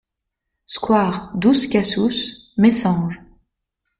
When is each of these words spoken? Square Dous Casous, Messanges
Square 0.65 1.31
Dous 1.35 1.67
Casous, 1.69 2.33
Messanges 2.57 3.19